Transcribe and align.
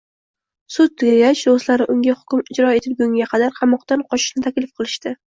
Sud 0.75 0.93
tugagach, 1.01 1.41
do‘stlari 1.49 1.85
unga 1.95 2.15
hukm 2.21 2.41
ijro 2.55 2.71
etilgunga 2.77 3.27
qadar 3.33 3.53
qamoqdan 3.59 4.03
qochishni 4.15 4.45
taklif 4.47 4.73
qilishadi 4.81 5.13